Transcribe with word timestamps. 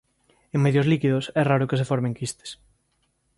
En 0.55 0.59
medios 0.65 0.89
líquidos 0.91 1.25
é 1.41 1.43
raro 1.45 1.69
que 1.69 1.79
se 1.79 1.89
formen 1.91 2.15
quistes. 2.17 2.49